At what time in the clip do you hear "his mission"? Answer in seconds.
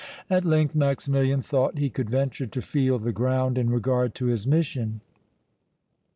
4.25-5.01